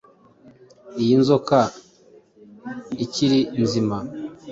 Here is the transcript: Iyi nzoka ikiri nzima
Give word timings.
Iyi 1.01 1.15
nzoka 1.21 1.59
ikiri 3.05 3.39
nzima 3.61 3.97